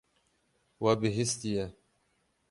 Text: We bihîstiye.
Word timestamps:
We 0.81 0.91
bihîstiye. 1.01 1.65